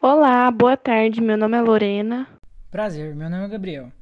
[0.00, 1.20] Olá, boa tarde.
[1.20, 2.28] Meu nome é Lorena.
[2.70, 3.92] Prazer, meu nome é Gabriel.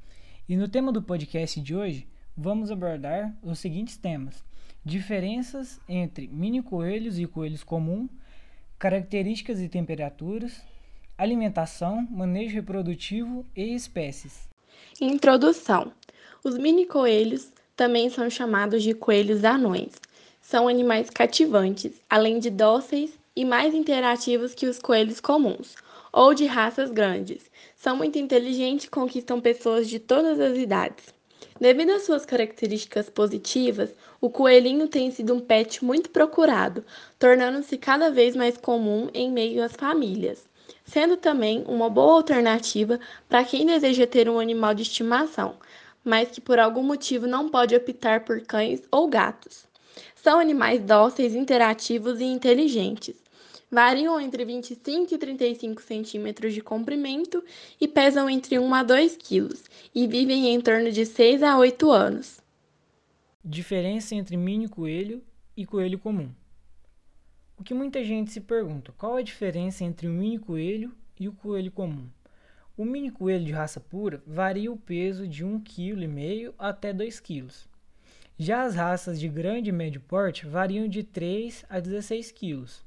[0.47, 4.45] E no tema do podcast de hoje, vamos abordar os seguintes temas:
[4.85, 8.11] diferenças entre mini coelhos e coelhos comum,
[8.79, 10.61] características e temperaturas,
[11.17, 14.51] alimentação, manejo reprodutivo e espécies.
[15.01, 15.93] Introdução:
[16.45, 19.95] Os mini coelhos também são chamados de coelhos anões.
[20.43, 25.75] São animais cativantes, além de dóceis e mais interativos que os coelhos comuns,
[26.17, 27.51] ou de raças grandes.
[27.77, 31.15] São muito inteligentes e conquistam pessoas de todas as idades.
[31.61, 36.83] Devido às suas características positivas, o coelhinho tem sido um pet muito procurado,
[37.19, 40.49] tornando-se cada vez mais comum em meio às famílias,
[40.87, 42.99] sendo também uma boa alternativa
[43.29, 45.57] para quem deseja ter um animal de estimação,
[46.03, 49.67] mas que por algum motivo não pode optar por cães ou gatos.
[50.15, 53.26] São animais dóceis, interativos e inteligentes.
[53.71, 57.43] Variam entre 25 e 35 centímetros de comprimento
[57.81, 61.91] e pesam entre 1 a 2 quilos e vivem em torno de 6 a 8
[61.91, 62.41] anos.
[63.45, 65.21] Diferença entre mini coelho
[65.57, 66.31] e coelho comum.
[67.59, 71.33] O que muita gente se pergunta, qual a diferença entre o mini coelho e o
[71.33, 72.07] coelho comum?
[72.77, 77.49] O mini coelho de raça pura varia o peso de 1,5 kg até 2 kg.
[78.39, 82.86] Já as raças de grande e médio porte variam de 3 a 16 kg.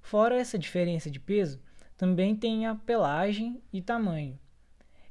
[0.00, 1.60] Fora essa diferença de peso,
[1.96, 4.38] também tem a pelagem e tamanho.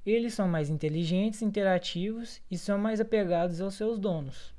[0.06, 4.54] Eles são mais inteligentes, interativos e são mais apegados aos seus donos.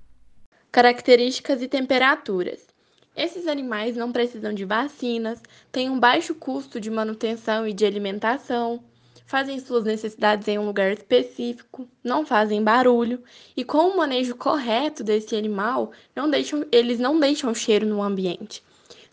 [0.71, 2.69] Características e temperaturas.
[3.17, 8.85] Esses animais não precisam de vacinas, têm um baixo custo de manutenção e de alimentação,
[9.27, 13.23] fazem suas necessidades em um lugar específico, não fazem barulho
[13.57, 18.63] e com o manejo correto desse animal, não deixam, eles não deixam cheiro no ambiente.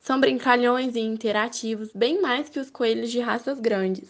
[0.08, 4.10] São brincalhões e interativos, bem mais que os coelhos de raças grandes.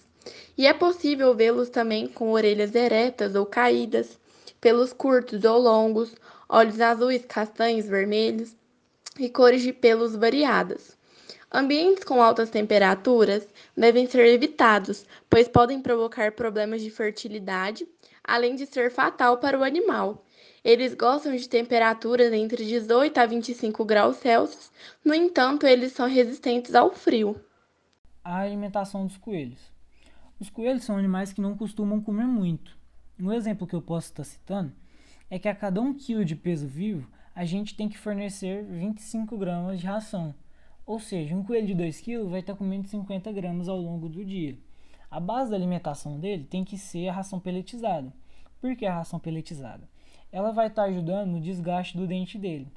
[0.56, 4.20] E é possível vê-los também com orelhas eretas ou caídas,
[4.62, 6.14] pelos curtos ou longos,
[6.48, 8.56] olhos azuis, castanhos, vermelhos
[9.18, 10.96] e cores de pelos variadas.
[11.52, 17.88] Ambientes com altas temperaturas devem ser evitados, pois podem provocar problemas de fertilidade,
[18.24, 20.24] além de ser fatal para o animal.
[20.68, 24.70] Eles gostam de temperaturas entre 18 a 25 graus Celsius,
[25.02, 27.40] no entanto, eles são resistentes ao frio.
[28.22, 29.62] A alimentação dos coelhos.
[30.38, 32.78] Os coelhos são animais que não costumam comer muito.
[33.18, 34.74] Um exemplo que eu posso estar citando
[35.30, 39.38] é que a cada 1 kg de peso vivo, a gente tem que fornecer 25
[39.38, 40.36] gramas de ração.
[40.86, 44.26] Ou seja, um coelho de 2 kg vai estar comendo 50 gramas ao longo do
[44.26, 44.60] dia.
[45.10, 48.12] A base da alimentação dele tem que ser a ração peletizada.
[48.60, 49.88] Por que a ração peletizada?
[50.32, 52.68] Ela vai estar ajudando no desgaste do dente dele.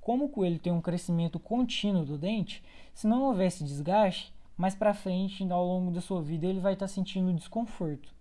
[0.00, 2.62] Como o coelho tem um crescimento contínuo do dente,
[2.94, 6.88] se não houvesse desgaste, mais para frente, ao longo da sua vida, ele vai estar
[6.88, 8.12] sentindo desconforto.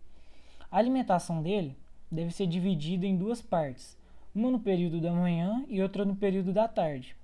[0.72, 1.76] A alimentação dele
[2.12, 3.98] deve ser dividida em duas partes,
[4.34, 7.16] uma no período da manhã e outra no período da tarde.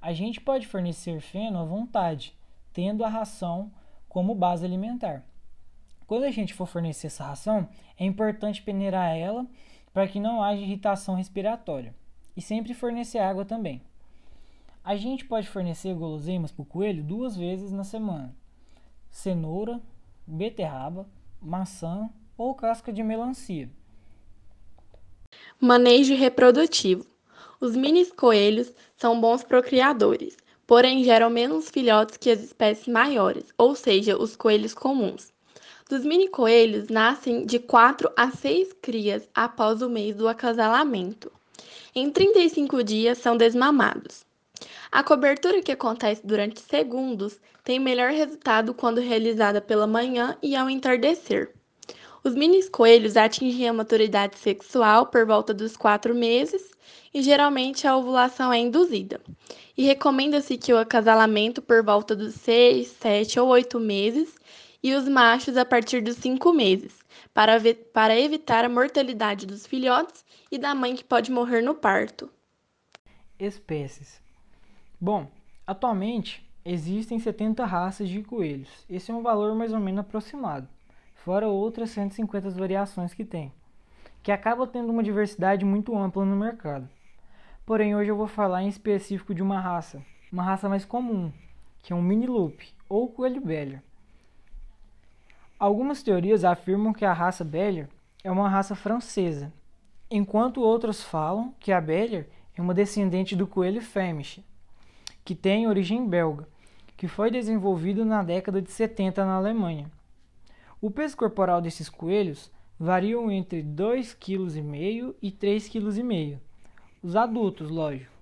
[0.00, 2.34] A gente pode fornecer feno à vontade,
[2.72, 3.70] tendo a ração
[4.08, 5.24] como base alimentar.
[6.06, 7.68] Quando a gente for fornecer essa ração,
[7.98, 9.46] é importante peneirar ela
[9.96, 11.94] para que não haja irritação respiratória
[12.36, 13.80] e sempre fornecer água também.
[14.84, 18.36] A gente pode fornecer guloseimas para o coelho duas vezes na semana:
[19.10, 19.80] cenoura,
[20.26, 21.08] beterraba,
[21.40, 23.70] maçã ou casca de melancia.
[25.58, 27.06] Manejo reprodutivo.
[27.58, 30.36] Os mini coelhos são bons procriadores,
[30.66, 35.32] porém geram menos filhotes que as espécies maiores, ou seja, os coelhos comuns.
[35.88, 41.30] Dos mini coelhos nascem de 4 a 6 crias após o mês do acasalamento.
[41.94, 44.26] Em 35 dias são desmamados.
[44.90, 50.68] A cobertura que acontece durante segundos tem melhor resultado quando realizada pela manhã e ao
[50.68, 51.52] entardecer.
[52.24, 56.68] Os mini coelhos atingem a maturidade sexual por volta dos 4 meses
[57.14, 59.20] e geralmente a ovulação é induzida.
[59.78, 64.34] E recomenda-se que o acasalamento por volta dos 6, 7 ou 8 meses
[64.82, 66.98] e os machos a partir dos 5 meses,
[67.32, 67.58] para,
[67.92, 72.30] para evitar a mortalidade dos filhotes e da mãe que pode morrer no parto.
[73.38, 74.20] Espécies.
[75.00, 75.30] Bom,
[75.66, 78.70] atualmente existem 70 raças de coelhos.
[78.88, 80.68] Esse é um valor mais ou menos aproximado
[81.26, 83.52] fora outras 150 variações que tem,
[84.22, 86.88] que acaba tendo uma diversidade muito ampla no mercado.
[87.66, 90.00] Porém, hoje eu vou falar em específico de uma raça,
[90.30, 91.32] uma raça mais comum,
[91.82, 93.82] que é um mini loop ou coelho belga.
[95.58, 97.88] Algumas teorias afirmam que a raça Bellier
[98.22, 99.50] é uma raça francesa,
[100.10, 104.44] enquanto outras falam que a Bellier é uma descendente do coelho Flemish,
[105.24, 106.46] que tem origem belga,
[106.94, 109.90] que foi desenvolvido na década de 70 na Alemanha.
[110.78, 116.38] O peso corporal desses coelhos varia entre 2,5 kg e 3,5 kg.
[117.02, 118.12] Os adultos, lógico.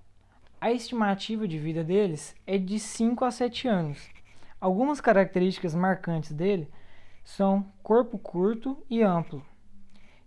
[0.61, 4.07] A estimativa de vida deles é de 5 a 7 anos.
[4.59, 6.69] Algumas características marcantes dele
[7.25, 9.43] são corpo curto e amplo,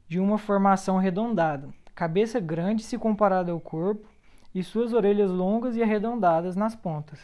[0.08, 4.06] de uma formação arredondada, cabeça grande se comparada ao corpo
[4.52, 7.20] e suas orelhas longas e arredondadas nas pontas.